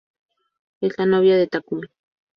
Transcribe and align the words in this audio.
Es 0.81 0.97
la 0.97 1.05
novia 1.05 1.37
de 1.37 1.45
Takumi. 1.45 1.87